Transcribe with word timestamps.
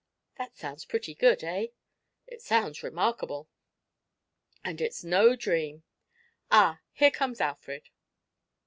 That 0.39 0.57
sounds 0.57 0.83
pretty 0.83 1.13
good, 1.13 1.43
eh?" 1.43 1.67
"It 2.25 2.41
sounds 2.41 2.81
remarkable." 2.81 3.47
"And 4.63 4.81
it's 4.81 5.03
no 5.03 5.35
dream. 5.35 5.83
Ah, 6.49 6.81
here 6.91 7.11
comes 7.11 7.39
Alfred." 7.39 7.87